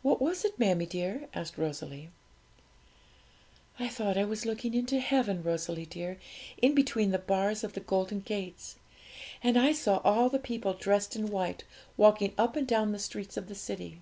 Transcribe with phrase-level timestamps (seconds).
[0.00, 2.08] 'What was it, mammie dear?' asked Rosalie.
[3.78, 6.18] 'I thought I was looking into heaven, Rosalie dear,
[6.62, 8.76] in between the bars of the golden gates;
[9.42, 11.64] and I saw all the people dressed in white
[11.98, 14.00] walking up and down the streets of the city.